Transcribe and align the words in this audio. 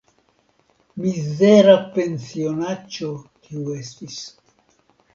Mizera 1.03 1.77
pensionaĉo 1.99 3.13
tiu 3.47 3.79
estis. 3.87 4.21